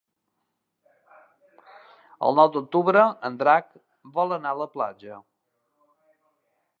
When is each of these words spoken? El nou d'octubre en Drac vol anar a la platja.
El 2.29 2.39
nou 2.39 2.49
d'octubre 2.55 3.03
en 3.29 3.37
Drac 3.43 3.69
vol 4.19 4.35
anar 4.39 4.55
a 4.57 4.63
la 4.63 4.69
platja. 4.79 5.19